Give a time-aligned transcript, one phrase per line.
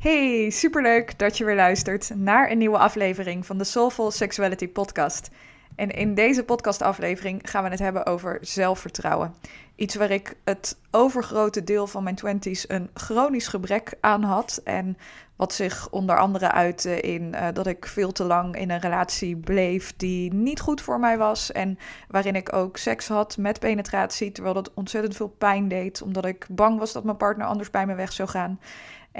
[0.00, 5.30] Hey, superleuk dat je weer luistert naar een nieuwe aflevering van de Soulful Sexuality Podcast.
[5.76, 9.34] En in deze podcastaflevering gaan we het hebben over zelfvertrouwen.
[9.76, 14.60] Iets waar ik het overgrote deel van mijn twenties een chronisch gebrek aan had.
[14.64, 14.96] En
[15.36, 19.36] wat zich onder andere uitte in uh, dat ik veel te lang in een relatie
[19.36, 21.52] bleef die niet goed voor mij was.
[21.52, 21.78] En
[22.08, 26.02] waarin ik ook seks had met penetratie, terwijl dat ontzettend veel pijn deed.
[26.02, 28.60] Omdat ik bang was dat mijn partner anders bij me weg zou gaan.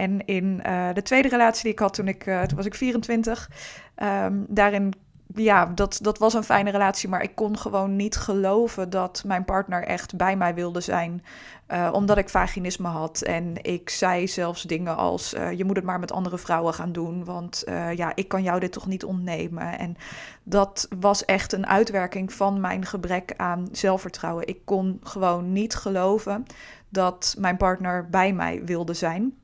[0.00, 2.74] En in uh, de tweede relatie die ik had toen ik, uh, toen was ik
[2.74, 3.50] 24,
[4.02, 4.92] um, daarin,
[5.34, 9.44] ja, dat, dat was een fijne relatie, maar ik kon gewoon niet geloven dat mijn
[9.44, 11.24] partner echt bij mij wilde zijn,
[11.68, 13.22] uh, omdat ik vaginisme had.
[13.22, 17.24] En ik zei zelfs dingen als, je moet het maar met andere vrouwen gaan doen,
[17.24, 19.78] want ja, ik kan jou dit toch niet ontnemen.
[19.78, 19.96] En
[20.42, 24.46] dat was echt een uitwerking van mijn gebrek aan zelfvertrouwen.
[24.46, 26.46] Ik kon gewoon niet geloven
[26.88, 29.39] dat mijn partner bij mij wilde zijn.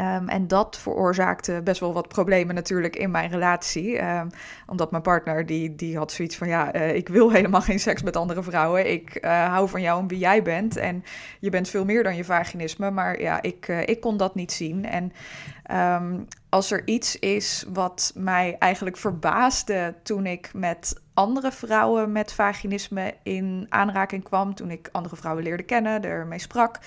[0.00, 4.02] Um, en dat veroorzaakte best wel wat problemen natuurlijk in mijn relatie.
[4.04, 4.30] Um,
[4.66, 6.48] omdat mijn partner, die, die had zoiets van...
[6.48, 8.90] ja, uh, ik wil helemaal geen seks met andere vrouwen.
[8.90, 10.76] Ik uh, hou van jou en wie jij bent.
[10.76, 11.04] En
[11.40, 12.90] je bent veel meer dan je vaginisme.
[12.90, 14.84] Maar ja, ik, uh, ik kon dat niet zien.
[14.84, 15.12] En
[16.02, 19.94] um, als er iets is wat mij eigenlijk verbaasde...
[20.02, 24.54] toen ik met andere vrouwen met vaginisme in aanraking kwam...
[24.54, 26.78] toen ik andere vrouwen leerde kennen, ermee sprak...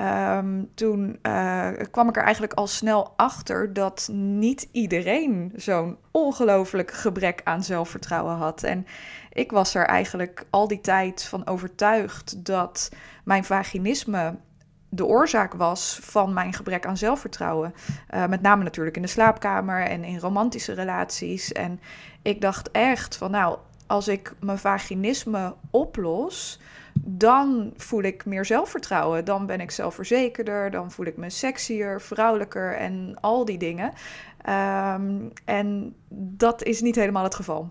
[0.00, 6.90] Um, toen uh, kwam ik er eigenlijk al snel achter dat niet iedereen zo'n ongelooflijk
[6.90, 8.62] gebrek aan zelfvertrouwen had.
[8.62, 8.86] En
[9.32, 12.88] ik was er eigenlijk al die tijd van overtuigd dat
[13.24, 14.36] mijn vaginisme
[14.88, 17.74] de oorzaak was van mijn gebrek aan zelfvertrouwen.
[18.14, 21.52] Uh, met name natuurlijk in de slaapkamer en in romantische relaties.
[21.52, 21.80] En
[22.22, 26.60] ik dacht echt van nou, als ik mijn vaginisme oplos
[26.94, 29.24] dan voel ik meer zelfvertrouwen.
[29.24, 33.92] Dan ben ik zelfverzekerder, dan voel ik me sexier, vrouwelijker en al die dingen.
[34.48, 37.70] Um, en dat is niet helemaal het geval.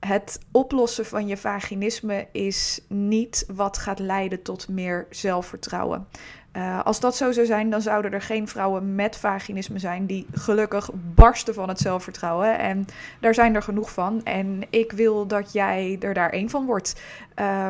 [0.00, 6.06] Het oplossen van je vaginisme is niet wat gaat leiden tot meer zelfvertrouwen.
[6.56, 10.26] Uh, als dat zo zou zijn, dan zouden er geen vrouwen met vaginisme zijn die
[10.32, 12.58] gelukkig barsten van het zelfvertrouwen.
[12.58, 12.84] En
[13.20, 14.24] daar zijn er genoeg van.
[14.24, 17.00] En ik wil dat jij er daar één van wordt.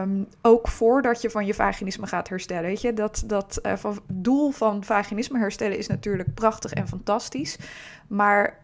[0.00, 2.62] Um, ook voordat je van je vaginisme gaat herstellen.
[2.62, 7.58] Weet je, dat, dat van, doel van vaginisme herstellen is natuurlijk prachtig en fantastisch.
[8.06, 8.58] Maar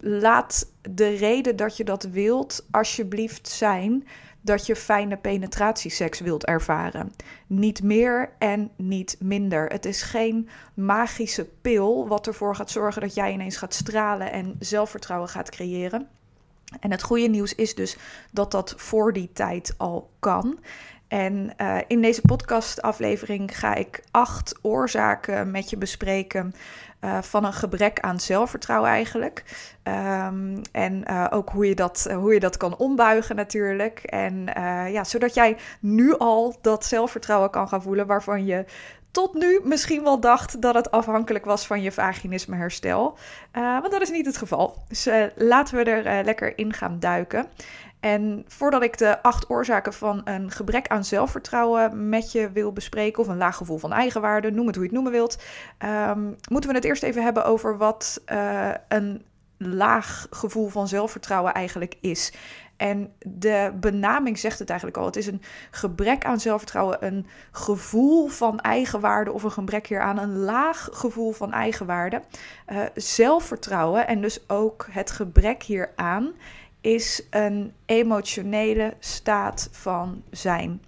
[0.00, 4.06] laat de reden dat je dat wilt alsjeblieft zijn
[4.44, 7.12] dat je fijne penetratieseks wilt ervaren.
[7.46, 9.66] Niet meer en niet minder.
[9.66, 14.56] Het is geen magische pil wat ervoor gaat zorgen dat jij ineens gaat stralen en
[14.58, 16.08] zelfvertrouwen gaat creëren.
[16.80, 17.96] En het goede nieuws is dus
[18.30, 20.58] dat dat voor die tijd al kan.
[21.08, 26.54] En uh, in deze podcastaflevering ga ik acht oorzaken met je bespreken
[27.04, 29.44] uh, van een gebrek aan zelfvertrouwen eigenlijk.
[29.82, 33.98] Um, en uh, ook hoe je, dat, hoe je dat kan ombuigen natuurlijk.
[33.98, 34.44] En
[34.92, 38.64] ja, zodat jij nu al dat zelfvertrouwen kan gaan voelen waarvan je
[39.10, 43.18] tot nu misschien wel dacht dat het afhankelijk was van je vaginisme herstel.
[43.52, 44.76] want dat is niet het geval.
[44.88, 47.46] Dus laten we er lekker in gaan duiken.
[48.04, 53.22] En voordat ik de acht oorzaken van een gebrek aan zelfvertrouwen met je wil bespreken,
[53.22, 55.42] of een laag gevoel van eigenwaarde, noem het hoe je het noemen wilt,
[56.08, 59.24] um, moeten we het eerst even hebben over wat uh, een
[59.58, 62.32] laag gevoel van zelfvertrouwen eigenlijk is.
[62.76, 65.04] En de benaming zegt het eigenlijk al.
[65.06, 70.38] Het is een gebrek aan zelfvertrouwen, een gevoel van eigenwaarde of een gebrek hieraan, een
[70.38, 72.22] laag gevoel van eigenwaarde.
[72.72, 76.32] Uh, zelfvertrouwen en dus ook het gebrek hieraan
[76.84, 80.82] is een emotionele staat van zijn.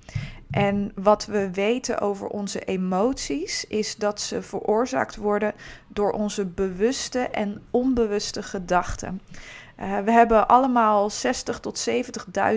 [0.50, 5.54] En wat we weten over onze emoties is dat ze veroorzaakt worden
[5.88, 9.20] door onze bewuste en onbewuste gedachten.
[9.81, 11.88] Uh, we hebben allemaal 60 tot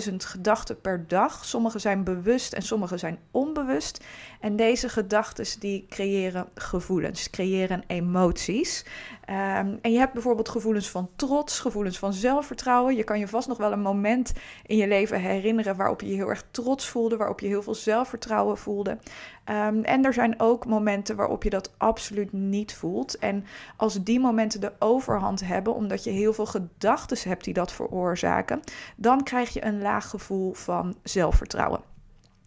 [0.09, 1.45] 70.000 gedachten per dag.
[1.45, 4.03] Sommige zijn bewust en sommige zijn onbewust.
[4.39, 8.85] En deze gedachten die creëren gevoelens, creëren emoties.
[9.29, 12.95] Um, en je hebt bijvoorbeeld gevoelens van trots, gevoelens van zelfvertrouwen.
[12.95, 14.33] Je kan je vast nog wel een moment
[14.65, 17.75] in je leven herinneren waarop je je heel erg trots voelde, waarop je heel veel
[17.75, 18.97] zelfvertrouwen voelde.
[19.43, 23.17] Ehm, en er zijn ook momenten waarop je dat absoluut niet voelt.
[23.17, 23.45] En
[23.77, 28.59] als die momenten de overhand hebben, omdat je heel veel gedachten hebt die dat veroorzaken,
[28.95, 31.88] dan krijg je een laag gevoel van zelfvertrouwen.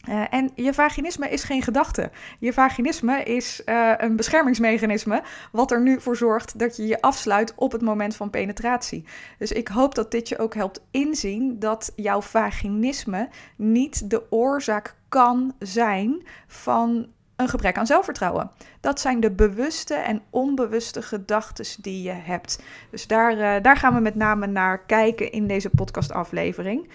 [0.09, 2.11] Uh, en je vaginisme is geen gedachte.
[2.39, 5.23] Je vaginisme is uh, een beschermingsmechanisme,
[5.53, 9.05] wat er nu voor zorgt dat je je afsluit op het moment van penetratie.
[9.39, 14.95] Dus ik hoop dat dit je ook helpt inzien dat jouw vaginisme niet de oorzaak
[15.09, 17.07] kan zijn van
[17.37, 18.51] een gebrek aan zelfvertrouwen.
[18.81, 22.63] Dat zijn de bewuste en onbewuste gedachten die je hebt.
[22.91, 26.89] Dus daar, uh, daar gaan we met name naar kijken in deze podcastaflevering.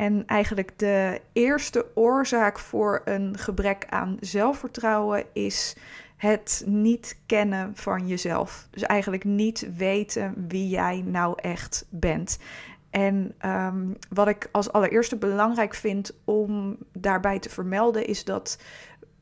[0.00, 5.76] En eigenlijk de eerste oorzaak voor een gebrek aan zelfvertrouwen is
[6.16, 8.68] het niet kennen van jezelf.
[8.70, 12.38] Dus eigenlijk niet weten wie jij nou echt bent.
[12.90, 18.58] En um, wat ik als allereerste belangrijk vind om daarbij te vermelden, is dat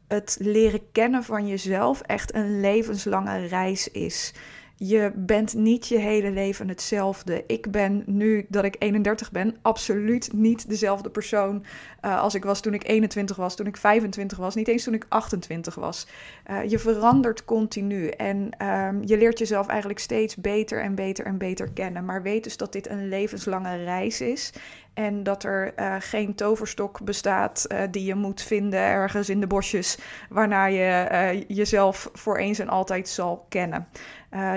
[0.09, 4.35] het leren kennen van jezelf echt een levenslange reis is
[4.81, 7.45] je bent niet je hele leven hetzelfde.
[7.47, 11.65] Ik ben nu dat ik 31 ben absoluut niet dezelfde persoon
[12.05, 14.95] uh, als ik was toen ik 21 was, toen ik 25 was, niet eens toen
[14.95, 16.07] ik 28 was.
[16.51, 21.39] Uh, je verandert continu en um, je leert jezelf eigenlijk steeds beter en beter en
[21.39, 22.05] beter kennen.
[22.05, 24.53] Maar weet dus dat dit een levenslange reis is
[24.99, 29.47] en dat er uh, geen toverstok bestaat uh, die je moet vinden ergens in de
[29.47, 29.99] bosjes,
[30.29, 33.89] waarna je uh, jezelf voor eens en altijd zal kennen.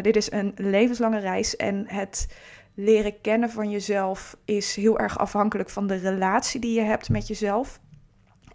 [0.01, 2.27] dit is een levenslange reis en het
[2.73, 7.27] leren kennen van jezelf is heel erg afhankelijk van de relatie die je hebt met
[7.27, 7.79] jezelf.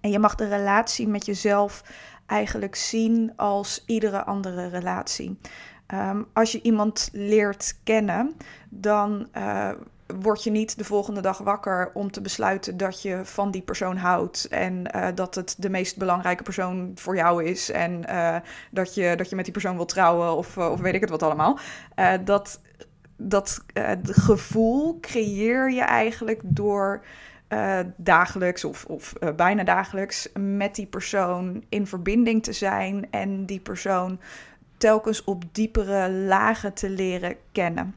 [0.01, 1.83] En je mag de relatie met jezelf
[2.27, 5.39] eigenlijk zien als iedere andere relatie.
[5.95, 8.37] Um, als je iemand leert kennen,
[8.69, 9.29] dan
[10.07, 13.97] word je niet de volgende dag wakker om te besluiten dat je van die persoon
[13.97, 18.37] houdt en uh, dat het de meest belangrijke persoon voor jou is en uh,
[18.71, 21.11] dat, je, dat je met die persoon wil trouwen of, uh, of weet ik het
[21.11, 21.59] wat allemaal.
[22.25, 22.61] dat
[23.19, 23.65] dat
[24.03, 27.05] gevoel creëer je eigenlijk door
[27.97, 34.21] dagelijks of, of bijna dagelijks met die persoon in verbinding te zijn en die persoon
[34.77, 37.95] telkens op diepere lagen te leren kennen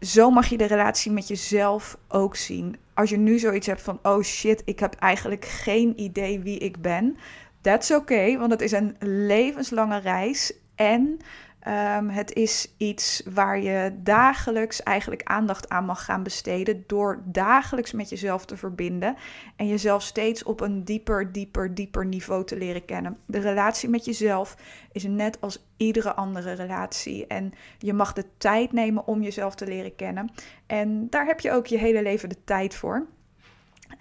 [0.00, 2.76] zo mag je de relatie met jezelf ook zien.
[2.94, 6.80] Als je nu zoiets hebt van, oh shit, ik heb eigenlijk geen idee wie ik
[6.80, 7.16] ben.
[7.60, 10.52] That's okay, want het is een levenslange reis.
[10.74, 11.18] En
[11.68, 17.92] Um, het is iets waar je dagelijks eigenlijk aandacht aan mag gaan besteden door dagelijks
[17.92, 19.16] met jezelf te verbinden
[19.56, 23.18] en jezelf steeds op een dieper, dieper, dieper niveau te leren kennen.
[23.26, 24.56] De relatie met jezelf
[24.92, 29.66] is net als iedere andere relatie en je mag de tijd nemen om jezelf te
[29.66, 30.30] leren kennen.
[30.66, 33.06] En daar heb je ook je hele leven de tijd voor.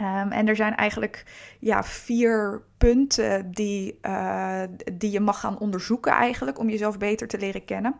[0.01, 1.23] Um, en er zijn eigenlijk
[1.59, 4.61] ja, vier punten die, uh,
[4.93, 7.95] die je mag gaan onderzoeken eigenlijk om jezelf beter te leren kennen.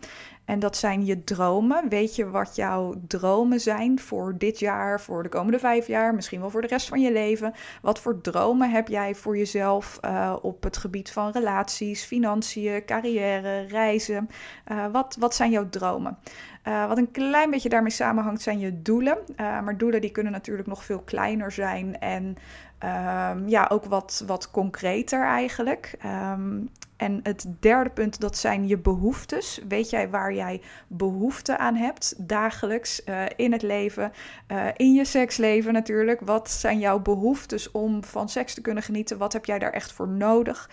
[0.46, 1.90] En dat zijn je dromen.
[1.90, 6.40] Weet je wat jouw dromen zijn voor dit jaar, voor de komende vijf jaar, misschien
[6.40, 7.54] wel voor de rest van je leven?
[7.82, 13.62] Wat voor dromen heb jij voor jezelf uh, op het gebied van relaties, financiën, carrière,
[13.62, 14.30] reizen?
[14.72, 16.18] Uh, wat, wat zijn jouw dromen?
[16.67, 19.17] Uh, wat een klein beetje daarmee samenhangt zijn je doelen.
[19.27, 22.38] Uh, maar doelen die kunnen natuurlijk nog veel kleiner zijn en
[22.83, 25.98] um, ja, ook wat, wat concreter eigenlijk.
[26.06, 29.60] Um, en het derde punt, dat zijn je behoeftes.
[29.68, 34.12] Weet jij waar jij behoefte aan hebt dagelijks uh, in het leven,
[34.48, 36.22] uh, in je seksleven natuurlijk?
[36.22, 39.17] Wat zijn jouw behoeftes om van seks te kunnen genieten?
[39.17, 40.70] Wat heb jij daar echt voor nodig?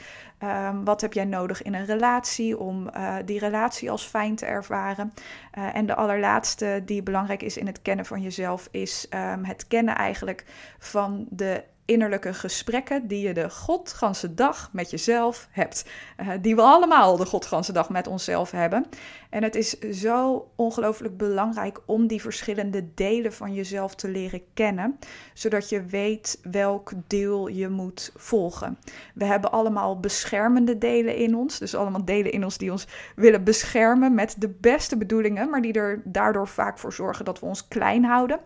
[0.68, 4.46] Um, wat heb jij nodig in een relatie om uh, die relatie als fijn te
[4.46, 5.12] ervaren?
[5.52, 9.06] en de allerlaatste die belangrijk is in het kennen van jezelf, is
[9.42, 10.44] het kennen eigenlijk
[10.78, 15.84] van de innerlijke gesprekken die je de godganse dag met jezelf hebt.
[16.20, 18.86] Uh, die we allemaal de godganse dag met onszelf hebben.
[19.30, 24.98] En het is zo ongelooflijk belangrijk om die verschillende delen van jezelf te leren kennen,
[25.34, 28.78] zodat je weet welk deel je moet volgen.
[29.14, 32.86] We hebben allemaal beschermende delen in ons, dus allemaal delen in ons die ons
[33.16, 37.46] willen beschermen met de beste bedoelingen, maar die er daardoor vaak voor zorgen dat we
[37.46, 38.40] ons klein houden.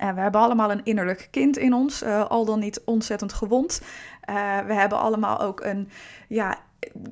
[0.00, 3.82] Uh, we hebben allemaal een innerlijk kind in ons, uh, al dan niet ontzettend gewond.
[4.30, 5.88] Uh, we hebben allemaal ook een
[6.28, 6.58] ja,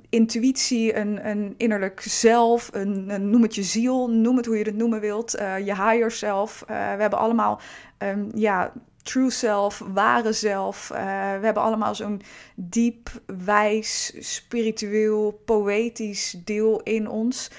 [0.09, 4.65] intuïtie, een, een innerlijk zelf, een, een, noem het je ziel, noem het hoe je
[4.65, 5.31] het noemen wilt,
[5.65, 6.63] je higher self.
[6.67, 7.61] we hebben allemaal
[7.99, 8.73] um, ja,
[9.11, 10.89] true self, ware zelf.
[10.89, 10.95] we
[11.43, 12.23] hebben allemaal zo'n
[12.55, 13.11] diep,
[13.45, 17.51] wijs, spiritueel, poëtisch deel in ons.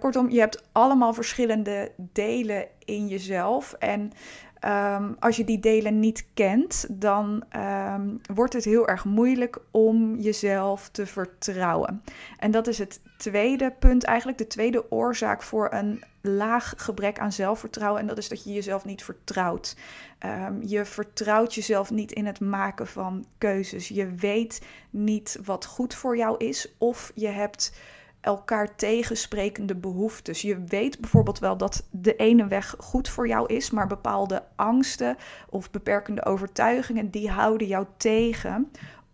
[0.00, 3.72] kortom, je hebt allemaal verschillende delen in jezelf.
[3.72, 4.12] En
[4.60, 10.16] Ehm, als je die delen niet kent, dan ehm, wordt het heel erg moeilijk om
[10.16, 12.02] jezelf te vertrouwen.
[12.38, 17.32] En dat is het tweede punt, eigenlijk de tweede oorzaak voor een laag gebrek aan
[17.32, 18.00] zelfvertrouwen.
[18.00, 19.76] En dat is dat je jezelf niet vertrouwt.
[20.18, 23.88] Ehm, je vertrouwt jezelf niet in het maken van keuzes.
[23.88, 27.72] Je weet niet wat goed voor jou is, of je hebt
[28.20, 30.42] elkaar tegensprekende behoeftes.
[30.42, 35.16] Je weet bijvoorbeeld wel dat de ene weg goed voor jou is, maar bepaalde angsten
[35.48, 38.70] of beperkende overtuigingen die houden jou tegen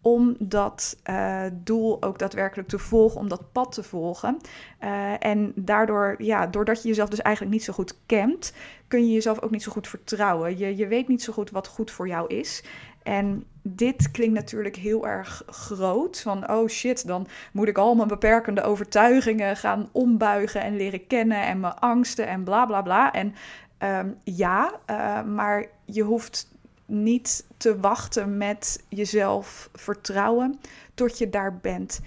[0.06, 4.36] om dat uh, doel ook daadwerkelijk te volgen, om dat pad te volgen.
[4.84, 8.52] Uh, en daardoor, ja, doordat je jezelf dus eigenlijk niet zo goed kent,
[8.88, 10.58] kun je jezelf ook niet zo goed vertrouwen.
[10.58, 12.64] Je, je weet niet zo goed wat goed voor jou is.
[13.06, 16.20] En dit klinkt natuurlijk heel erg groot.
[16.20, 21.42] Van oh shit, dan moet ik al mijn beperkende overtuigingen gaan ombuigen en leren kennen.
[21.42, 23.12] En mijn angsten en bla bla bla.
[23.12, 23.34] En
[23.78, 26.48] um, ja, uh, maar je hoeft
[26.86, 30.60] niet te wachten met jezelf vertrouwen
[30.94, 32.00] tot je daar bent.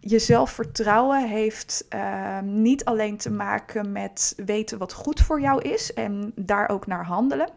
[0.00, 5.94] Jezelf vertrouwen heeft uh, niet alleen te maken met weten wat goed voor jou is
[5.94, 7.48] en daar ook naar handelen.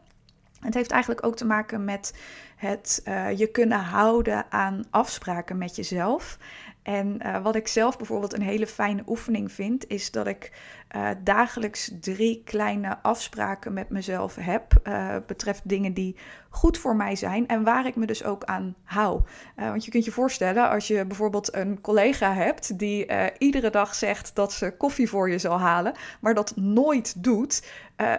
[0.60, 2.14] Het heeft eigenlijk ook te maken met
[2.60, 6.38] het uh, je kunnen houden aan afspraken met jezelf.
[6.84, 10.52] En uh, wat ik zelf bijvoorbeeld een hele fijne oefening vind, is dat ik
[10.96, 14.74] uh, dagelijks drie kleine afspraken met mezelf heb.
[14.84, 16.16] Uh, betreft dingen die
[16.50, 19.22] goed voor mij zijn en waar ik me dus ook aan hou.
[19.56, 24.36] want je kunt je voorstellen, als je bijvoorbeeld een collega hebt die iedere dag zegt
[24.36, 27.68] dat ze koffie voor je zal halen, maar dat nooit doet.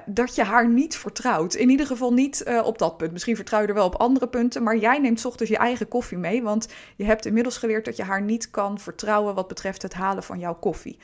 [0.07, 1.55] dat je haar niet vertrouwt.
[1.55, 3.13] In ieder geval niet op dat punt.
[3.13, 6.19] Misschien vertrouw je er wel op andere punten, maar jij neemt ochtends je eigen koffie
[6.19, 6.43] mee.
[6.43, 10.23] Want je hebt inmiddels geleerd dat je haar niet kan vertrouwen wat betreft het halen
[10.23, 10.99] van jouw koffie.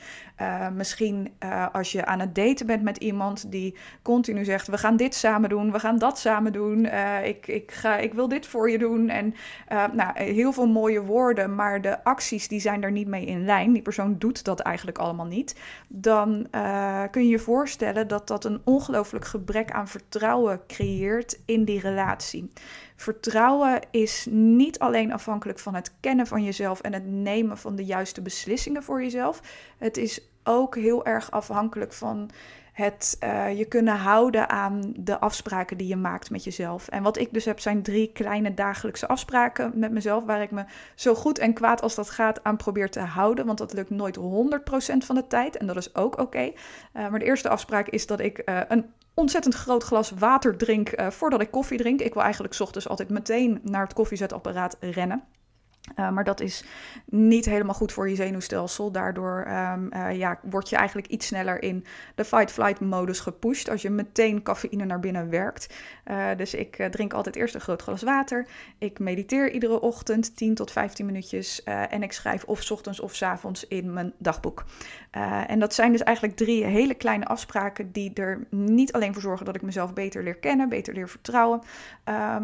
[0.73, 4.97] Misschien uh, als je aan het daten bent met iemand die continu zegt: We gaan
[4.97, 8.47] dit samen doen, we gaan dat samen doen, uh, ik, ik, ga, ik wil dit
[8.47, 9.09] voor je doen.
[9.09, 9.35] En
[9.93, 13.73] nou, heel veel mooie woorden, maar de acties die zijn er niet mee in lijn.
[13.73, 15.55] Die persoon doet dat eigenlijk allemaal niet.
[15.87, 16.47] Dan
[17.11, 22.51] kun je je voorstellen dat dat een ongelooflijk gebrek aan vertrouwen creëert in die relatie.
[22.97, 27.85] Vertrouwen is niet alleen afhankelijk van het kennen van jezelf en het nemen van de
[27.85, 29.41] juiste beslissingen voor jezelf.
[29.77, 32.29] Het is ook heel erg afhankelijk van
[32.77, 36.87] het uh, je kunnen houden aan de afspraken die je maakt met jezelf.
[36.87, 40.65] En wat ik dus heb, zijn drie kleine dagelijkse afspraken met mezelf, waar ik me
[40.95, 43.45] zo goed en kwaad als dat gaat aan probeer te houden.
[43.45, 44.21] Want dat lukt nooit 100%
[44.97, 46.43] van de tijd en dat is ook oké.
[46.43, 46.51] Uh,
[46.93, 51.41] maar de eerste afspraak is dat ik uh, een ontzettend groot glas water drink voordat
[51.41, 52.01] ik koffie drink.
[52.01, 55.23] Ik wil eigenlijk ochtends altijd meteen naar het koffiezetapparaat rennen.
[55.95, 56.63] Uh, maar dat is
[57.05, 58.91] niet helemaal goed voor je zenuwstelsel.
[58.91, 63.89] Daardoor um, ja, word je eigenlijk iets sneller in de fight-flight modus gepusht als je
[63.89, 65.73] meteen cafeïne naar binnen werkt.
[66.05, 68.47] Uh, dus ik drink altijd eerst een groot glas water.
[68.77, 71.63] Ik mediteer iedere ochtend 10 tot 15 minuutjes.
[71.63, 74.65] en ik schrijf of ochtends of avonds in mijn dagboek.
[75.47, 79.45] en dat zijn dus eigenlijk drie hele kleine afspraken die er niet alleen voor zorgen
[79.45, 81.61] dat ik mezelf beter leer kennen, beter leer vertrouwen.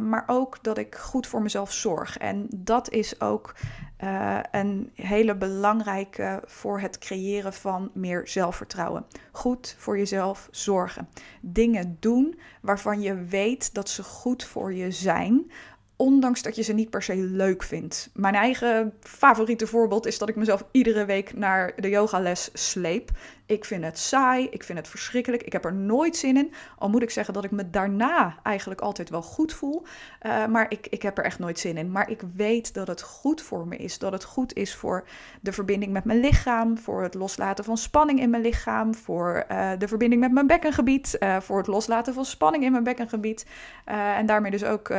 [0.10, 2.18] maar ook dat ik goed voor mezelf zorg.
[2.18, 3.56] En dat is ook ook
[4.04, 9.06] uh, een hele belangrijke voor het creëren van meer zelfvertrouwen.
[9.32, 11.10] Goed voor jezelf zorgen.
[11.42, 15.52] Dingen doen waarvan je weet dat ze goed voor je zijn,
[15.96, 18.10] ondanks dat je ze niet per se leuk vindt.
[18.14, 23.12] Mijn eigen favoriete voorbeeld is dat ik mezelf iedere week naar de yogales sleep.
[23.54, 26.54] Ik vind het saai, ik vind het verschrikkelijk, ik heb er nooit zin in.
[26.78, 29.84] Al moet ik zeggen dat ik me daarna eigenlijk altijd wel goed voel.
[30.22, 31.92] Uh, maar ik, ik heb er echt nooit zin in.
[31.92, 34.00] Maar ik weet dat het goed voor me is.
[34.00, 35.08] Dat het goed is voor
[35.42, 36.78] de verbinding met mijn lichaam.
[36.78, 38.96] Voor het loslaten van spanning in mijn lichaam.
[38.96, 41.16] Voor uh, de verbinding met mijn bekkengebied.
[41.20, 43.46] Uh, voor het loslaten van spanning in mijn bekkengebied.
[43.86, 44.94] en daarmee dus ook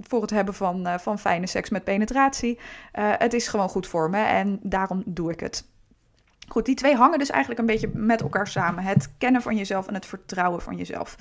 [0.00, 2.58] voor het hebben van, van fijne seks met penetratie.
[2.92, 5.72] het is gewoon goed voor me en daarom doe ik het.
[6.48, 8.84] Goed, die twee hangen dus eigenlijk een beetje met elkaar samen.
[8.84, 11.16] Het kennen van jezelf en het vertrouwen van jezelf.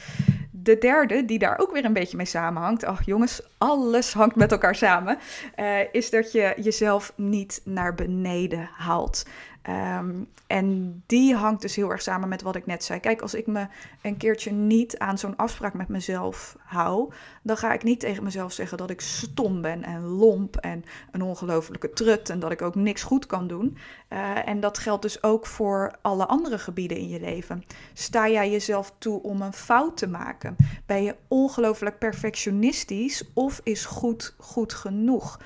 [0.51, 2.83] De derde, die daar ook weer een beetje mee samenhangt.
[2.83, 5.17] Ach jongens, alles hangt met elkaar samen.
[5.55, 9.25] Uh, is dat je jezelf niet naar beneden haalt.
[9.69, 12.99] Um, en die hangt dus heel erg samen met wat ik net zei.
[12.99, 13.67] Kijk, als ik me
[14.01, 18.51] een keertje niet aan zo'n afspraak met mezelf hou, dan ga ik niet tegen mezelf
[18.51, 22.75] zeggen dat ik stom ben en lomp en een ongelofelijke trut en dat ik ook
[22.75, 23.77] niks goed kan doen.
[24.09, 27.63] Uh, en dat geldt dus ook voor alle andere gebieden in je leven.
[27.93, 30.55] Sta jij jezelf toe om een fout te maken?
[30.85, 35.39] Ben je ongelooflijk perfectionistisch of is goed goed genoeg?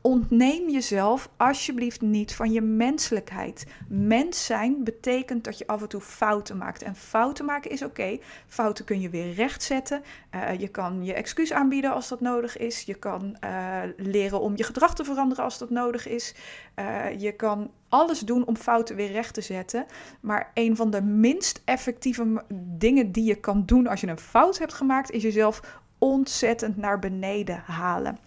[0.00, 3.66] Ontneem jezelf alsjeblieft niet van je menselijkheid.
[3.88, 6.82] Mens zijn betekent dat je af en toe fouten maakt.
[6.82, 8.18] En fouten maken is oké.
[8.46, 10.02] Fouten kun je weer rechtzetten.
[10.34, 12.82] Uh, je kan je excuus aanbieden als dat nodig is.
[12.82, 16.34] Je kan uh, leren om je gedrag te veranderen als dat nodig is.
[16.78, 19.86] Uh, je kan alles doen om fouten weer recht te zetten.
[20.20, 24.58] Maar een van de minst effectieve dingen die je kan doen als je een fout
[24.58, 28.18] hebt gemaakt, is jezelf ontzettend naar beneden halen.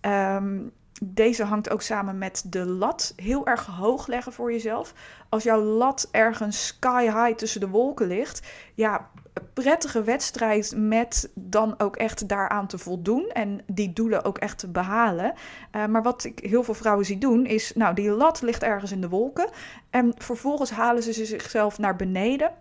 [0.00, 4.94] Um, deze hangt ook samen met de lat heel erg hoog leggen voor jezelf.
[5.28, 9.10] Als jouw lat ergens sky high tussen de wolken ligt, ja,
[9.52, 14.68] prettige wedstrijd met dan ook echt daaraan te voldoen en die doelen ook echt te
[14.68, 15.32] behalen.
[15.72, 18.92] Uh, maar wat ik heel veel vrouwen zie doen is, nou, die lat ligt ergens
[18.92, 19.48] in de wolken
[19.90, 22.52] en vervolgens halen ze zichzelf naar beneden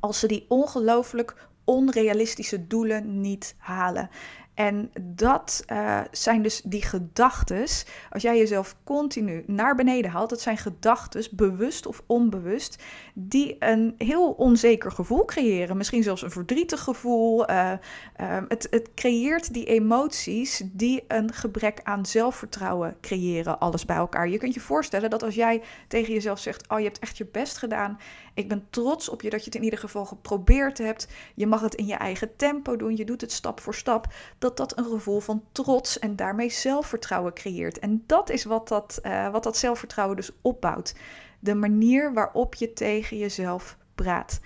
[0.00, 4.10] als ze die ongelooflijk onrealistische doelen niet halen.
[4.56, 7.86] En dat uh, zijn dus die gedachtes.
[8.10, 12.82] Als jij jezelf continu naar beneden haalt, dat zijn gedachtes, bewust of onbewust,
[13.14, 15.76] die een heel onzeker gevoel creëren.
[15.76, 17.50] Misschien zelfs een verdrietig gevoel.
[17.50, 17.72] Uh,
[18.20, 24.28] uh, het, het creëert die emoties die een gebrek aan zelfvertrouwen creëren, alles bij elkaar.
[24.28, 27.26] Je kunt je voorstellen dat als jij tegen jezelf zegt: Oh, je hebt echt je
[27.26, 27.98] best gedaan.
[28.36, 31.08] Ik ben trots op je dat je het in ieder geval geprobeerd hebt.
[31.34, 32.96] Je mag het in je eigen tempo doen.
[32.96, 34.06] Je doet het stap voor stap
[34.38, 37.78] dat dat een gevoel van trots en daarmee zelfvertrouwen creëert.
[37.78, 40.94] En dat is wat dat, uh, wat dat zelfvertrouwen dus opbouwt.
[41.38, 44.40] De manier waarop je tegen jezelf praat.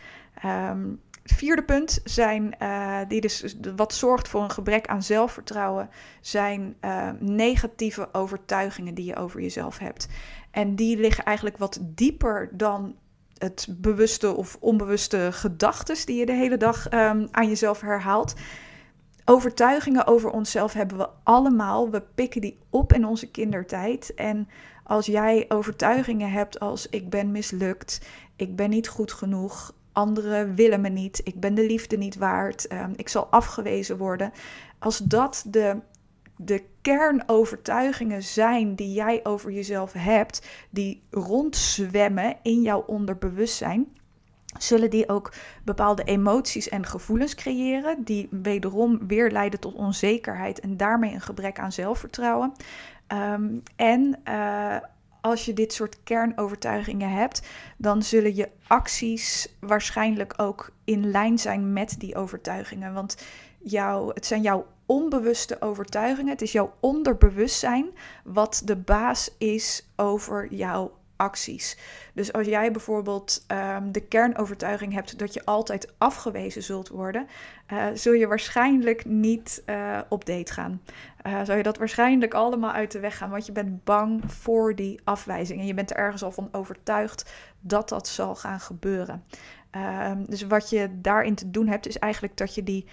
[0.44, 6.76] Um, vierde punt zijn, uh, die dus wat zorgt voor een gebrek aan zelfvertrouwen, zijn
[6.80, 10.08] uh, negatieve overtuigingen die je over jezelf hebt.
[10.50, 12.96] En die liggen eigenlijk wat dieper dan
[13.40, 18.34] het bewuste of onbewuste gedachtes die je de hele dag um, aan jezelf herhaalt.
[19.24, 21.90] Overtuigingen over onszelf hebben we allemaal.
[21.90, 24.14] We pikken die op in onze kindertijd.
[24.14, 24.48] En
[24.84, 28.00] als jij overtuigingen hebt als ik ben mislukt,
[28.36, 32.72] ik ben niet goed genoeg, anderen willen me niet, ik ben de liefde niet waard,
[32.72, 34.32] um, ik zal afgewezen worden.
[34.78, 35.76] Als dat de,
[36.42, 43.86] de kernovertuigingen zijn die jij over jezelf hebt, die rondzwemmen in jouw onderbewustzijn,
[44.58, 45.32] zullen die ook
[45.64, 51.58] bepaalde emoties en gevoelens creëren, die wederom weer leiden tot onzekerheid en daarmee een gebrek
[51.58, 52.52] aan zelfvertrouwen.
[53.08, 54.76] Um, en uh,
[55.20, 57.42] als je dit soort kernovertuigingen hebt,
[57.76, 62.92] dan zullen je acties waarschijnlijk ook in lijn zijn met die overtuigingen.
[62.92, 63.16] Want
[63.58, 67.86] jouw, het zijn jouw onbewuste overtuigingen, het is jouw onderbewustzijn
[68.24, 71.78] wat de baas is over jouw acties.
[72.14, 77.26] Dus als jij bijvoorbeeld um, de kernovertuiging hebt dat je altijd afgewezen zult worden,
[77.72, 80.82] uh, zul je waarschijnlijk niet uh, op date gaan.
[81.26, 84.74] Uh, zou je dat waarschijnlijk allemaal uit de weg gaan, want je bent bang voor
[84.74, 89.24] die afwijzing en je bent er ergens al van overtuigd dat dat zal gaan gebeuren.
[89.70, 92.86] Ehm, dus wat je daarin te doen hebt, is eigenlijk dat je die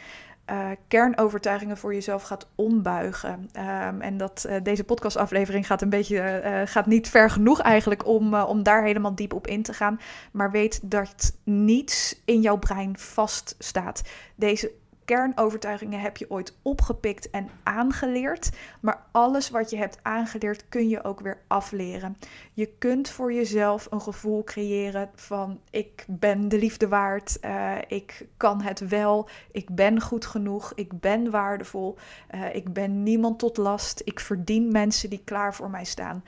[0.51, 3.49] uh, kernovertuigingen voor jezelf gaat ombuigen.
[3.89, 8.05] Um, en dat, uh, deze podcastaflevering gaat een beetje, uh, gaat niet ver genoeg eigenlijk
[8.05, 9.99] om, om daar helemaal diep op in te gaan.
[10.31, 14.01] Maar weet dat niets in jouw brein vaststaat.
[14.35, 14.71] Deze
[15.07, 18.49] kernovertuigingen heb je ooit opgepikt en aangeleerd.
[18.81, 22.17] Maar alles wat je hebt aangeleerd kun je ook weer afleren.
[22.53, 28.27] Je kunt voor jezelf een gevoel creëren van ik ben de liefde waard, uh, ik
[28.37, 31.97] kan het wel, ik ben goed genoeg, ik ben waardevol,
[32.35, 36.23] uh, ik ben niemand tot last, ik verdien mensen die klaar voor mij staan.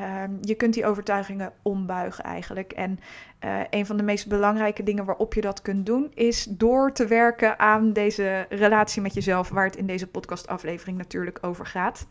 [0.00, 2.72] Uh, je kunt die overtuigingen ombuigen eigenlijk.
[2.72, 2.98] En
[3.44, 7.06] uh, een van de meest belangrijke dingen waarop je dat kunt doen, is door te
[7.06, 12.06] werken aan deze relatie met jezelf, waar het in deze podcastaflevering natuurlijk over gaat.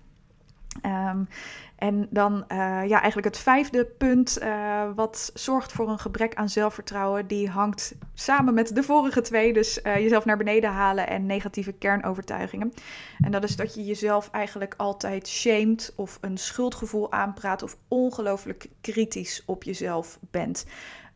[0.85, 1.27] Um,
[1.75, 6.49] en dan uh, ja, eigenlijk het vijfde punt, uh, wat zorgt voor een gebrek aan
[6.49, 11.71] zelfvertrouwen, die hangt samen met de vorige twee, dus jezelf naar beneden halen en negatieve
[11.71, 12.73] kernovertuigingen.
[13.19, 18.67] En dat is dat je jezelf eigenlijk altijd shamed of een schuldgevoel aanpraat of ongelooflijk
[18.81, 20.65] kritisch op jezelf bent.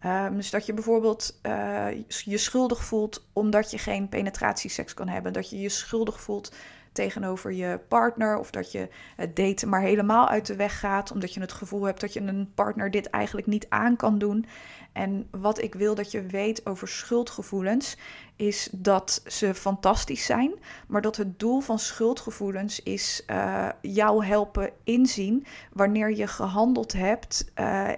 [0.05, 5.33] Um, dus dat je bijvoorbeeld uh, je schuldig voelt omdat je geen penetratieseks kan hebben.
[5.33, 6.51] Dat je je schuldig voelt
[6.91, 8.37] tegenover je partner.
[8.37, 11.11] Of dat je het daten maar helemaal uit de weg gaat.
[11.11, 14.45] Omdat je het gevoel hebt dat je een partner dit eigenlijk niet aan kan doen.
[14.91, 17.97] En wat ik wil dat je weet over schuldgevoelens,
[18.35, 20.53] is dat ze fantastisch zijn.
[20.87, 27.51] Maar dat het doel van schuldgevoelens is uh, jou helpen inzien wanneer je gehandeld hebt.
[27.59, 27.89] Uh,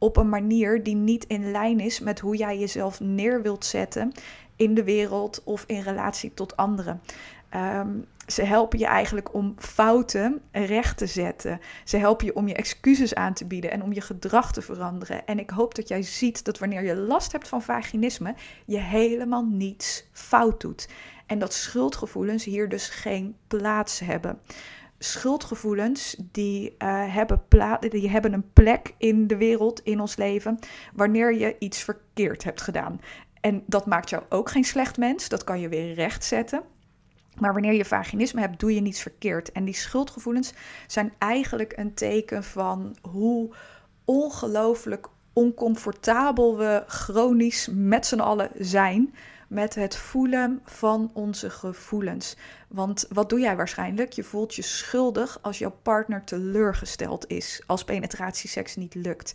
[0.00, 4.12] op een manier die niet in lijn is met hoe jij jezelf neer wilt zetten
[4.56, 7.00] in de wereld of in relatie tot anderen.
[7.48, 7.88] Ehm,
[8.26, 11.60] ze helpen je eigenlijk om fouten recht te zetten.
[11.84, 15.26] Ze helpen je om je excuses aan te bieden en om je gedrag te veranderen.
[15.26, 18.34] En ik hoop dat jij ziet dat wanneer je last hebt van vaginisme,
[18.66, 20.88] je helemaal niets fout doet.
[21.26, 24.38] En dat schuldgevoelens hier dus geen plaats hebben.
[25.02, 27.42] Schuldgevoelens die, uh, hebben
[27.88, 30.58] die hebben een plek in de wereld, in ons leven,
[30.94, 33.00] wanneer je iets verkeerd hebt gedaan.
[33.40, 36.62] En dat maakt jou ook geen slecht mens, dat kan je weer rechtzetten.
[37.38, 39.52] Maar wanneer je vaginisme hebt, doe je niets verkeerd.
[39.52, 40.52] En die schuldgevoelens
[40.86, 43.54] zijn eigenlijk een teken van hoe
[44.04, 49.14] ongelooflijk oncomfortabel we chronisch met z'n allen zijn
[49.50, 52.36] met het voelen van onze gevoelens.
[52.68, 54.12] Want wat doe jij waarschijnlijk?
[54.12, 59.34] Je voelt je schuldig als jouw partner teleurgesteld is, als penetratieseks niet lukt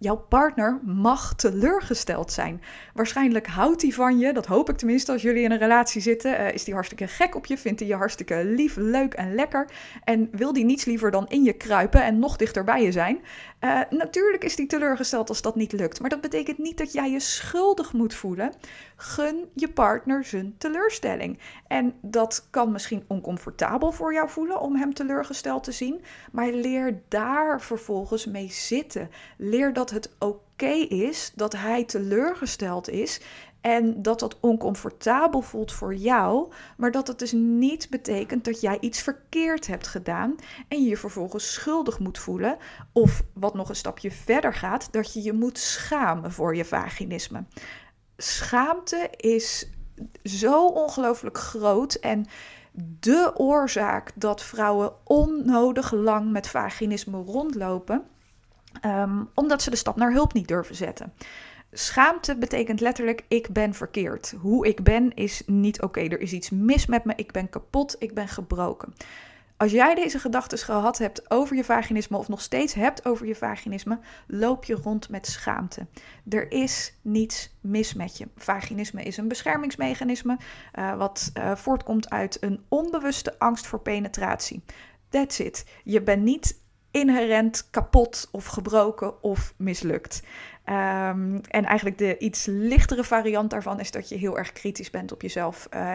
[0.00, 2.62] jouw partner mag teleurgesteld zijn.
[2.94, 6.40] Waarschijnlijk houdt hij van je, dat hoop ik tenminste als jullie in een relatie zitten.
[6.40, 9.70] Uh, is hij hartstikke gek op je, vindt hij je hartstikke lief, leuk en lekker.
[10.04, 13.20] En wil hij niets liever dan in je kruipen en nog dichter bij je zijn.
[13.60, 16.00] Uh, natuurlijk is hij teleurgesteld als dat niet lukt.
[16.00, 18.52] Maar dat betekent niet dat jij je schuldig moet voelen.
[18.96, 21.38] Gun je partner zijn teleurstelling.
[21.66, 26.02] En dat kan misschien oncomfortabel voor jou voelen om hem teleurgesteld te zien.
[26.32, 29.10] Maar leer daar vervolgens mee zitten.
[29.36, 33.20] Leer dat het oké is dat hij teleurgesteld is
[33.60, 38.78] en dat dat oncomfortabel voelt voor jou, maar dat het dus niet betekent dat jij
[38.80, 40.36] iets verkeerd hebt gedaan
[40.68, 42.56] en je je vervolgens schuldig moet voelen.
[42.92, 47.44] Of wat nog een stapje verder gaat, dat je je moet schamen voor je vaginisme.
[48.16, 49.70] Schaamte is
[50.22, 52.26] zo ongelooflijk groot en
[53.00, 58.04] de oorzaak dat vrouwen onnodig lang met vaginisme rondlopen
[58.80, 61.12] Ehm, omdat ze de stap naar hulp niet durven zetten.
[61.72, 64.34] Schaamte betekent letterlijk: ik ben verkeerd.
[64.40, 66.00] Hoe ik ben is niet oké.
[66.00, 67.12] Er is iets mis met me.
[67.16, 67.96] Ik ben kapot.
[67.98, 68.94] Ik ben gebroken.
[69.60, 73.34] Als jij deze gedachten gehad hebt over je vaginisme of nog steeds hebt over je
[73.34, 75.86] vaginisme, loop je rond met schaamte.
[76.28, 78.28] Er is niets mis met je.
[78.36, 80.38] Vaginisme is een beschermingsmechanisme
[80.78, 84.62] uh, wat uh, voortkomt uit een onbewuste angst voor penetratie.
[85.08, 85.64] That's it.
[85.84, 86.59] Je bent niet
[86.90, 90.22] inherent kapot of gebroken of mislukt.
[90.64, 95.12] Um, en eigenlijk de iets lichtere variant daarvan is dat je heel erg kritisch bent
[95.12, 95.68] op jezelf.
[95.74, 95.94] Uh,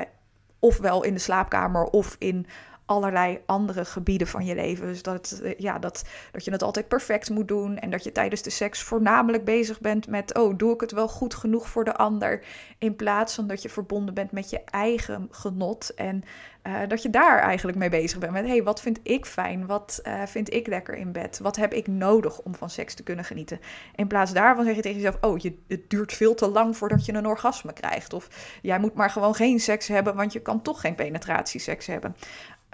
[0.59, 2.47] ofwel in de slaapkamer of in
[2.85, 4.87] allerlei andere gebieden van je leven.
[4.87, 7.77] Dus dat, eh, ja, dat, dat je het altijd perfect moet doen.
[7.77, 11.07] En dat je tijdens de seks voornamelijk bezig bent met: oh, doe ik het wel
[11.07, 12.43] goed genoeg voor de ander?
[12.77, 15.93] In plaats van dat je verbonden bent met je eigen genot.
[15.93, 16.23] En
[16.67, 18.31] uh, dat je daar eigenlijk mee bezig bent.
[18.31, 19.65] Met: hey, wat vind ik fijn?
[19.65, 21.39] Wat uh, vind ik lekker in bed?
[21.39, 23.59] Wat heb ik nodig om van seks te kunnen genieten?
[23.95, 27.05] In plaats daarvan zeg je tegen jezelf: oh, je, het duurt veel te lang voordat
[27.05, 28.13] je een orgasme krijgt.
[28.13, 32.15] Of jij moet maar gewoon geen seks hebben, want je kan toch geen penetratieseks hebben.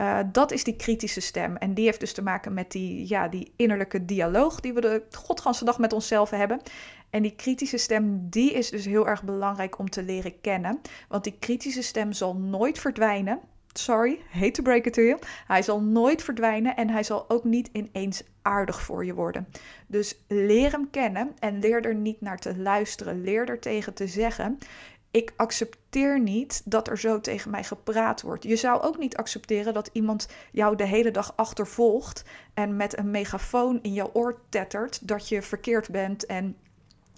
[0.01, 1.55] Uh, dat is die kritische stem.
[1.55, 5.03] En die heeft dus te maken met die, ja, die innerlijke dialoog die we de
[5.11, 6.61] godganse dag met onszelf hebben.
[7.09, 10.81] En die kritische stem, die is dus heel erg belangrijk om te leren kennen.
[11.07, 13.39] Want die kritische stem zal nooit verdwijnen.
[13.73, 15.19] Sorry, hate to break it to you.
[15.47, 19.47] Hij zal nooit verdwijnen en hij zal ook niet ineens aardig voor je worden.
[19.87, 23.23] Dus leer hem kennen en leer er niet naar te luisteren.
[23.23, 24.57] Leer er tegen te zeggen:
[25.11, 28.43] ik accepteer niet dat er zo tegen mij gepraat wordt.
[28.43, 33.11] Je zou ook niet accepteren dat iemand jou de hele dag achtervolgt en met een
[33.11, 36.55] megafoon in jouw oor tettert dat je verkeerd bent en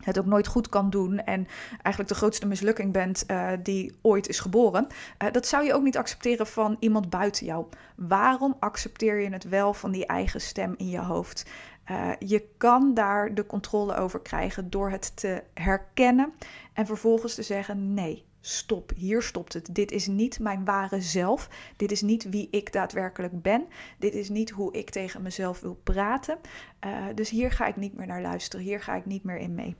[0.03, 4.29] het ook nooit goed kan doen en eigenlijk de grootste mislukking bent uh, die ooit
[4.29, 4.87] is geboren.
[5.23, 7.65] Uh, dat zou je ook niet accepteren van iemand buiten jou.
[7.95, 11.45] Waarom accepteer je het wel van die eigen stem in je hoofd?
[11.91, 16.33] Uh, je kan daar de controle over krijgen door het te herkennen
[16.73, 19.75] en vervolgens te zeggen: nee, stop, hier stopt het.
[19.75, 21.49] Dit is niet mijn ware zelf.
[21.77, 23.65] Dit is niet wie ik daadwerkelijk ben.
[23.97, 26.37] Dit is niet hoe ik tegen mezelf wil praten.
[26.85, 28.65] Uh, dus hier ga ik niet meer naar luisteren.
[28.65, 29.75] Hier ga ik niet meer in mee.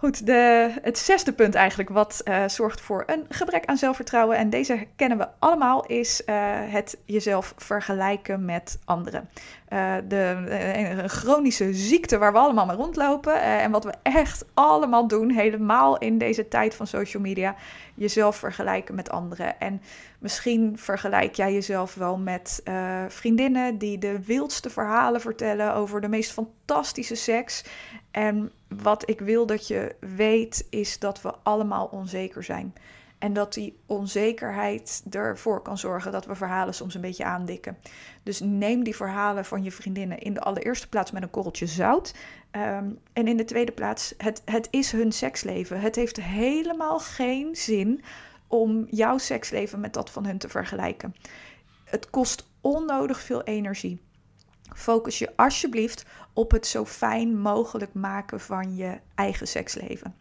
[0.00, 4.50] Goed, de, het zesde punt eigenlijk, wat uh, zorgt voor een gebrek aan zelfvertrouwen, en
[4.50, 6.34] deze kennen we allemaal, is uh,
[6.72, 9.28] het jezelf vergelijken met anderen.
[9.72, 15.30] Uh, de, chronische ziekte waar we allemaal mee rondlopen en wat we echt allemaal doen,
[15.30, 17.54] helemaal in deze tijd van social media,
[17.94, 19.60] jezelf vergelijken met anderen.
[19.60, 19.82] En
[20.18, 22.62] misschien vergelijk jij jezelf wel met
[23.08, 27.64] vriendinnen die de wildste verhalen vertellen over de meest fantastische seks.
[28.18, 32.74] En wat ik wil dat je weet, is dat we allemaal onzeker zijn.
[33.18, 37.78] En dat die onzekerheid ervoor kan zorgen dat we verhalen soms een beetje aandikken.
[38.22, 42.14] Dus neem die verhalen van je vriendinnen in de allereerste plaats met een korreltje zout.
[42.52, 45.80] Um, en in de tweede plaats, het, het is hun seksleven.
[45.80, 48.02] Het heeft helemaal geen zin
[48.46, 51.14] om jouw seksleven met dat van hun te vergelijken.
[51.84, 54.00] Het kost onnodig veel energie.
[54.78, 60.14] Focus je alsjeblieft op het zo fijn mogelijk maken van je eigen seksleven.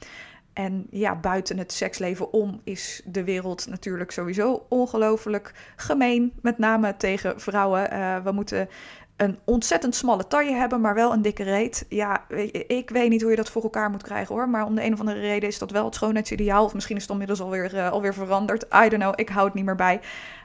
[0.54, 6.34] En ja, buiten het seksleven om is de wereld natuurlijk sowieso ongelooflijk gemeen.
[6.41, 7.93] Met name tegen vrouwen.
[7.93, 8.70] Uh, we moeten
[9.18, 11.86] een ontzettend smalle taille hebben, maar wel een dikke reet.
[11.90, 12.30] Ja,
[12.68, 14.50] ik weet niet hoe je dat voor elkaar moet krijgen hoor.
[14.50, 16.64] Maar om de een of andere reden is dat wel het schoonheidsideaal.
[16.64, 18.64] Of misschien is het inmiddels alweer, uh, alweer veranderd.
[18.64, 20.00] I don't know, ik hou het niet meer bij.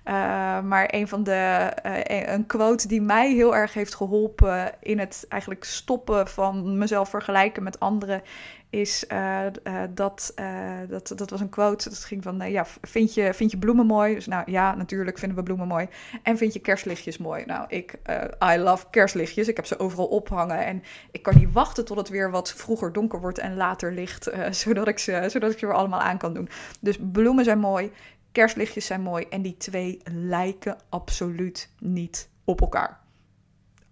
[0.04, 0.14] Uh,
[0.60, 5.24] maar een van de, uh, een quote die mij heel erg heeft geholpen in het
[5.28, 8.22] eigenlijk stoppen van mezelf vergelijken met anderen,
[8.72, 13.14] is uh, uh, dat, uh, dat, dat was een quote, dat ging van, ja, vind
[13.14, 14.14] je, vind je bloemen mooi?
[14.14, 15.88] Dus nou ja, natuurlijk vinden we bloemen mooi.
[16.22, 17.44] En vind je kerstlichtjes mooi?
[17.44, 17.98] Nou, ik,
[18.52, 22.08] I love kerstlichtjes, ik heb ze overal ophangen en ik kan niet wachten tot het
[22.08, 25.74] weer wat vroeger donker wordt en later licht, zodat, ik ze, zodat ik ze weer
[25.74, 26.48] allemaal aan kan doen.
[26.80, 27.92] Dus bloemen zijn mooi,
[28.32, 33.01] kerstlichtjes zijn mooi en die twee lijken absoluut niet op elkaar.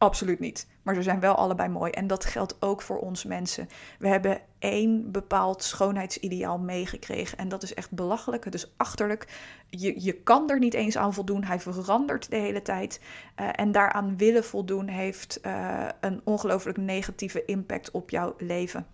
[0.00, 0.66] Absoluut niet.
[0.82, 1.90] Maar ze zijn wel allebei mooi.
[1.90, 3.68] En dat geldt ook voor ons mensen.
[3.98, 7.38] We hebben één bepaald schoonheidsideaal meegekregen.
[7.38, 8.44] En dat is echt belachelijk.
[8.44, 9.28] Het is achterlijk.
[9.66, 11.44] Je, je kan er niet eens aan voldoen.
[11.44, 13.00] Hij verandert de hele tijd.
[13.40, 18.86] Uh, en daaraan willen voldoen heeft uh, een ongelooflijk negatieve impact op jouw leven.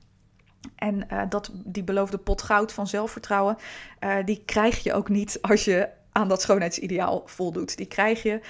[0.77, 3.57] En uh, dat, die beloofde pot goud van zelfvertrouwen,
[4.25, 7.77] die krijg je ook niet als je aan dat schoonheidsideaal voldoet.
[7.77, 8.41] Die krijg je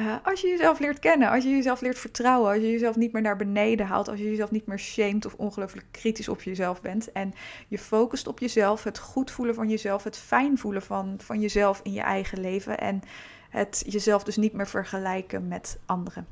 [0.00, 3.12] uh, als je jezelf leert kennen, als je jezelf leert vertrouwen, als je jezelf niet
[3.12, 6.80] meer naar beneden haalt, als je jezelf niet meer shamed of ongelooflijk kritisch op jezelf
[6.80, 7.32] bent en
[7.68, 11.80] je focust op jezelf, het goed voelen van jezelf, het fijn voelen van, van jezelf
[11.82, 13.02] in je eigen leven en
[13.50, 16.26] het jezelf dus niet meer vergelijken met anderen.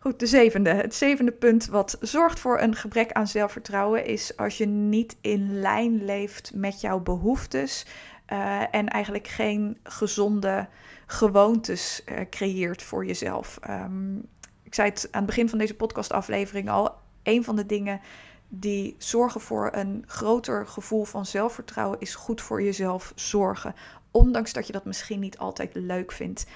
[0.00, 0.70] Goed, de zevende.
[0.70, 5.60] Het zevende punt wat zorgt voor een gebrek aan zelfvertrouwen is als je niet in
[5.60, 7.86] lijn leeft met jouw behoeftes
[8.32, 10.68] uh, en eigenlijk geen gezonde
[11.06, 13.58] gewoontes uh, creëert voor jezelf.
[13.70, 14.28] Um,
[14.62, 16.94] ik zei het aan het begin van deze podcastaflevering al.
[17.22, 18.00] Een van de dingen
[18.48, 23.74] die zorgen voor een groter gevoel van zelfvertrouwen is goed voor jezelf zorgen.
[24.10, 26.46] Ondanks dat je dat misschien niet altijd leuk vindt.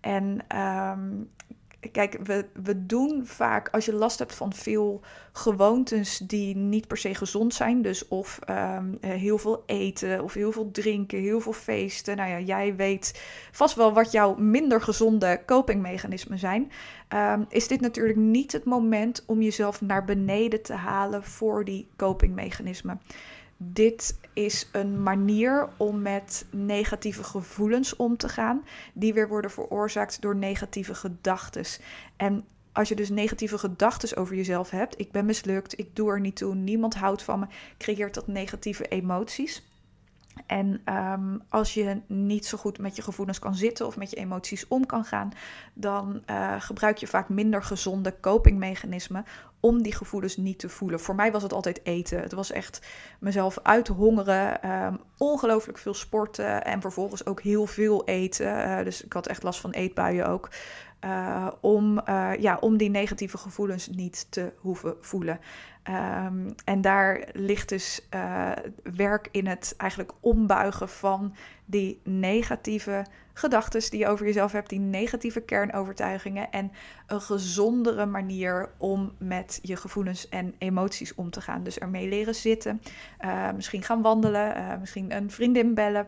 [0.00, 1.30] En um,
[1.92, 5.00] Kijk, we, we doen vaak, als je last hebt van veel
[5.32, 10.52] gewoontes die niet per se gezond zijn, dus of um, heel veel eten, of heel
[10.52, 12.16] veel drinken, heel veel feesten.
[12.16, 16.70] Nou ja, jij weet vast wel wat jouw minder gezonde copingmechanismen zijn.
[17.14, 21.88] Um, is dit natuurlijk niet het moment om jezelf naar beneden te halen voor die
[21.96, 23.00] copingmechanismen.
[23.60, 30.20] Dit is een manier om met negatieve gevoelens om te gaan, die weer worden veroorzaakt
[30.20, 31.64] door negatieve gedachten.
[32.16, 36.20] En als je dus negatieve gedachten over jezelf hebt, ik ben mislukt, ik doe er
[36.20, 37.46] niet toe, niemand houdt van me,
[37.78, 39.67] creëert dat negatieve emoties.
[40.46, 44.16] En um, als je niet zo goed met je gevoelens kan zitten of met je
[44.16, 45.32] emoties om kan gaan,
[45.74, 49.24] dan uh, gebruik je vaak minder gezonde copingmechanismen
[49.60, 51.00] om die gevoelens niet te voelen.
[51.00, 52.20] Voor mij was het altijd eten.
[52.20, 52.86] Het was echt
[53.20, 58.46] mezelf uithongeren, um, ongelooflijk veel sporten en vervolgens ook heel veel eten.
[58.46, 60.50] Uh, dus ik had echt last van eetbuien ook.
[61.04, 62.00] Uh, om,
[62.38, 65.40] ja, om die negatieve gevoelens niet te hoeven voelen.
[65.88, 68.50] Um, en daar ligt dus uh,
[68.82, 74.78] werk in het eigenlijk ombuigen van die negatieve gedachten die je over jezelf hebt, die
[74.78, 76.72] negatieve kernovertuigingen en
[77.06, 81.62] een gezondere manier om met je gevoelens en emoties om te gaan.
[81.62, 82.82] Dus ermee leren zitten,
[83.20, 86.06] uh, misschien gaan wandelen, uh, misschien een vriendin bellen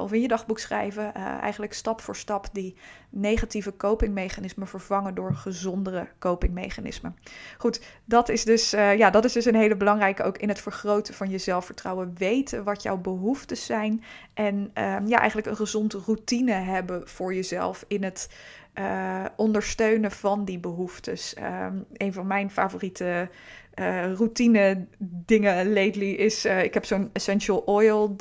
[0.00, 1.14] of in je dagboek schrijven.
[1.14, 2.76] eigenlijk stap voor stap die
[3.10, 7.16] negatieve copingmechanismen vervangen door gezondere copingmechanismen.
[7.58, 11.14] Goed, dat is dus, ja, dat is dus een hele belangrijke ook in het vergroten
[11.14, 12.14] van je zelfvertrouwen.
[12.18, 17.84] Weten wat jouw behoeftes zijn en ehm, ja, eigenlijk een gezonde routine hebben voor jezelf
[17.88, 18.28] in het
[18.74, 21.36] uh, ondersteunen van die behoeftes.
[21.38, 23.28] Um, een van mijn favoriete
[23.74, 28.16] uh, routine dingen lately is, uh, ik heb zo'n essential oil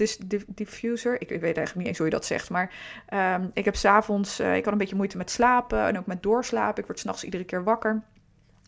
[0.48, 1.22] diffuser.
[1.22, 2.74] Ik, weet eigenlijk niet eens hoe je dat zegt, maar
[3.40, 6.82] um, ik heb s'avonds, ik had een beetje moeite met slapen en ook met doorslapen.
[6.82, 8.04] Ik word s'nachts iedere keer wakker.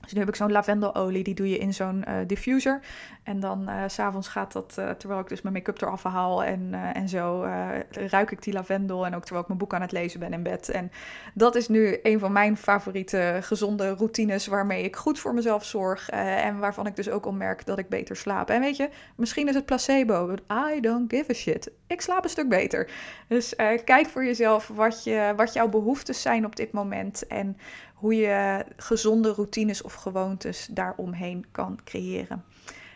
[0.05, 2.79] Dus nu heb ik zo'n lavendelolie, die doe je in zo'n uh, diffuser.
[3.23, 6.73] En dan uh, s'avonds gaat dat, uh, terwijl ik dus mijn make-up eraf haal en,
[6.93, 7.41] en zo,
[7.89, 9.05] ruik ik die lavendel.
[9.05, 10.69] En ook terwijl ik mijn boek aan het lezen ben in bed.
[10.69, 10.91] En
[11.33, 16.09] dat is nu een van mijn favoriete gezonde routines waarmee ik goed voor mezelf zorg.
[16.09, 18.49] en waarvan ik dus ook al merk dat ik beter slaap.
[18.49, 20.41] En weet je, misschien is het placebo, but
[20.73, 21.71] I don't give a shit.
[21.87, 22.89] Ik slaap een stuk beter.
[23.27, 27.27] Dus kijk voor jezelf wat, je, wat jouw behoeftes zijn op dit moment.
[27.27, 27.57] En
[27.95, 32.43] hoe je gezonde routines of gewoontes daaromheen kan creëren.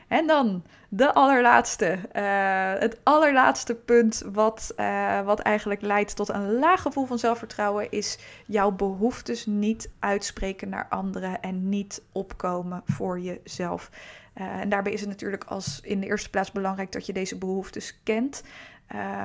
[0.09, 1.99] En dan de allerlaatste.
[2.13, 7.91] Uh, het allerlaatste punt wat, uh, wat eigenlijk leidt tot een laag gevoel van zelfvertrouwen
[7.91, 13.89] is jouw behoeftes niet uitspreken naar anderen en niet opkomen voor jezelf.
[14.35, 17.37] Uh, en daarbij is het natuurlijk als in de eerste plaats belangrijk dat je deze
[17.37, 18.43] behoeftes kent.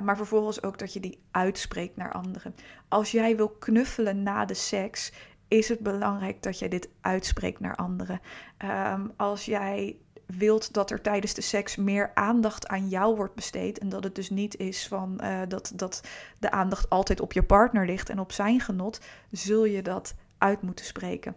[0.03, 2.55] Maar vervolgens ook dat je die uitspreekt naar anderen.
[2.89, 5.13] Als jij wil knuffelen na de seks,
[5.49, 8.21] is het belangrijk dat jij dit uitspreekt naar anderen.
[8.65, 13.79] Um, als jij wilt dat er tijdens de seks meer aandacht aan jou wordt besteed.
[13.79, 17.43] En dat het dus niet is van uh, dat, dat de aandacht altijd op je
[17.43, 21.37] partner ligt en op zijn genot, zul je dat uit moeten spreken.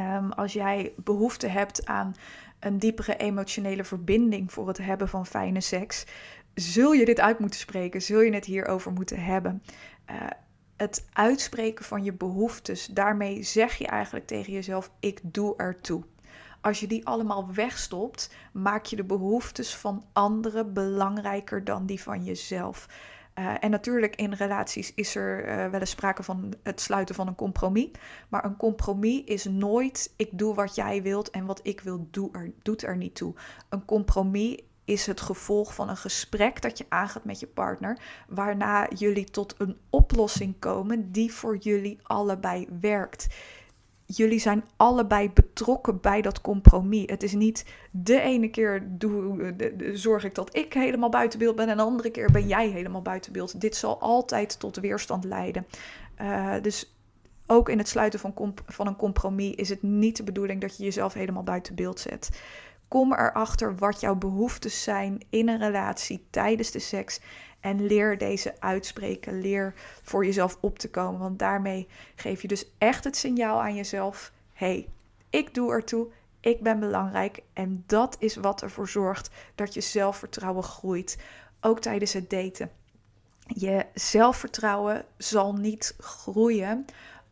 [0.00, 2.14] Um, als jij behoefte hebt aan
[2.60, 6.06] een diepere emotionele verbinding voor het hebben van fijne seks,
[6.54, 9.62] zul je dit uit moeten spreken, zul je het hierover moeten hebben.
[10.10, 10.16] Uh,
[10.76, 16.02] het uitspreken van je behoeftes, daarmee zeg je eigenlijk tegen jezelf: ik doe ertoe.
[16.60, 22.24] Als je die allemaal wegstopt, maak je de behoeftes van anderen belangrijker dan die van
[22.24, 22.88] jezelf.
[23.38, 27.26] Uh, en natuurlijk in relaties is er uh, wel eens sprake van het sluiten van
[27.26, 27.90] een compromis.
[28.28, 32.32] Maar een compromis is nooit ik doe wat jij wilt en wat ik wil doe
[32.32, 33.34] er, doet er niet toe.
[33.68, 38.88] Een compromis is het gevolg van een gesprek dat je aangaat met je partner, waarna
[38.94, 43.26] jullie tot een oplossing komen die voor jullie allebei werkt.
[44.04, 47.02] Jullie zijn allebei betrokken bij dat compromis.
[47.06, 49.54] Het is niet de ene keer doe,
[49.94, 53.02] zorg ik dat ik helemaal buiten beeld ben en de andere keer ben jij helemaal
[53.02, 53.60] buiten beeld.
[53.60, 55.66] Dit zal altijd tot weerstand leiden.
[56.20, 56.96] Uh, dus
[57.46, 60.84] ook in het sluiten van, van een compromis is het niet de bedoeling dat je
[60.84, 62.40] jezelf helemaal buiten beeld zet.
[62.88, 67.20] Kom erachter wat jouw behoeftes zijn in een relatie tijdens de seks.
[67.60, 69.40] En leer deze uitspreken.
[69.40, 71.20] Leer voor jezelf op te komen.
[71.20, 74.88] Want daarmee geef je dus echt het signaal aan jezelf: hey,
[75.30, 76.08] ik doe ertoe.
[76.40, 77.42] Ik ben belangrijk.
[77.52, 81.18] En dat is wat ervoor zorgt dat je zelfvertrouwen groeit.
[81.60, 82.70] Ook tijdens het daten.
[83.46, 86.84] Je zelfvertrouwen zal niet groeien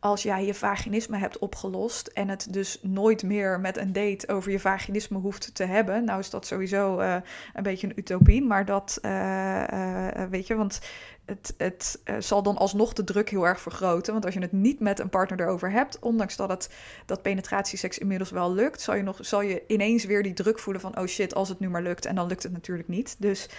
[0.05, 4.51] als jij je vaginisme hebt opgelost en het dus nooit meer met een date over
[4.51, 6.05] je vaginisme hoeft te hebben.
[6.05, 7.15] Nou is dat sowieso uh,
[7.53, 10.79] een beetje een utopie, maar dat uh, uh, weet je, want
[11.25, 14.13] het, het zal dan alsnog de druk heel erg vergroten.
[14.13, 16.69] Want als je het niet met een partner erover hebt, ondanks dat, het,
[17.05, 20.81] dat penetratieseks inmiddels wel lukt, zal je, nog, zal je ineens weer die druk voelen
[20.81, 22.05] van, oh shit, als het nu maar lukt.
[22.05, 23.15] En dan lukt het natuurlijk niet.
[23.19, 23.49] Dus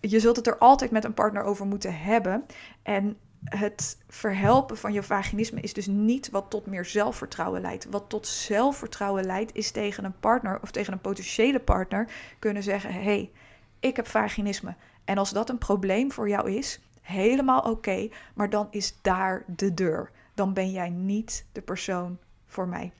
[0.00, 2.46] je zult het er altijd met een partner over moeten hebben.
[2.82, 3.16] En
[3.48, 7.86] het verhelpen van je vaginisme is dus niet wat tot meer zelfvertrouwen leidt.
[7.90, 12.92] Wat tot zelfvertrouwen leidt, is tegen een partner of tegen een potentiële partner kunnen zeggen:
[12.92, 13.30] hé, hey,
[13.80, 14.74] ik heb vaginisme.
[15.04, 19.74] En als dat een probleem voor jou is, helemaal oké, maar dan is daar de
[19.74, 20.10] deur.
[20.34, 22.92] Dan ben jij niet de persoon voor mij.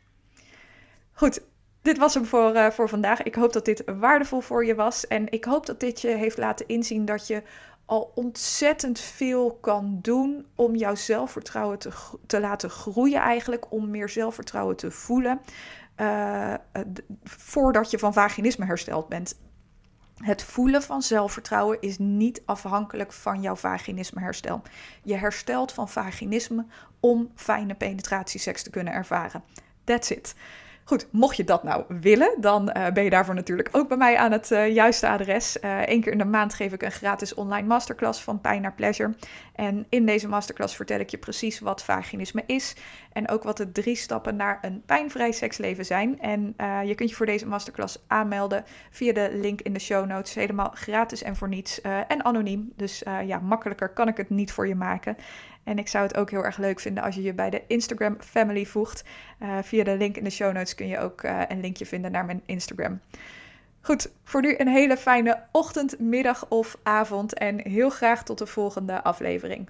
[1.12, 1.42] Goed,
[1.82, 3.22] dit was hem voor, uh, voor vandaag.
[3.22, 5.06] Ik hoop dat dit waardevol voor je was.
[5.06, 7.42] En ik hoop dat dit je heeft laten inzien dat je
[7.86, 11.90] al ontzettend veel kan doen om jouw zelfvertrouwen te,
[12.26, 15.40] te laten groeien, eigenlijk om meer zelfvertrouwen te voelen.
[15.96, 16.54] Uh,
[17.24, 19.38] voordat je van vaginisme hersteld bent.
[20.16, 24.62] Het voelen van zelfvertrouwen is niet afhankelijk van jouw vaginisme-herstel.
[25.02, 26.66] Je herstelt van vaginisme
[27.00, 29.42] om fijne penetratieseks te kunnen ervaren.
[29.84, 30.34] That's it.
[30.88, 34.16] Goed, mocht je dat nou willen, dan uh, ben je daarvoor natuurlijk ook bij mij
[34.16, 35.58] aan het uh, juiste adres.
[35.60, 38.74] Eén uh, keer in de maand geef ik een gratis online masterclass van pijn naar
[38.74, 39.14] pleasure.
[39.54, 42.76] En in deze masterclass vertel ik je precies wat vaginisme is.
[43.12, 46.20] En ook wat de drie stappen naar een pijnvrij seksleven zijn.
[46.20, 46.54] En
[46.86, 50.34] je kunt je voor deze masterclass aanmelden via de link in de show notes.
[50.34, 51.80] Helemaal gratis en voor niets.
[51.80, 52.72] en anoniem.
[52.76, 55.16] Dus ja, makkelijker kan ik het niet voor je maken.
[55.66, 58.16] En ik zou het ook heel erg leuk vinden als je je bij de Instagram
[58.20, 59.04] family voegt.
[59.42, 62.12] Uh, via de link in de show notes kun je ook uh, een linkje vinden
[62.12, 63.00] naar mijn Instagram.
[63.80, 68.46] Goed, voor nu een hele fijne ochtend, middag of avond en heel graag tot de
[68.46, 69.68] volgende aflevering.